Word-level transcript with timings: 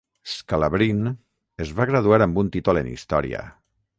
Scalabrine 0.35 1.11
es 1.67 1.75
va 1.79 1.87
graduar 1.91 2.21
amb 2.27 2.41
un 2.45 2.51
títol 2.57 2.83
en 2.83 2.93
història. 2.97 3.45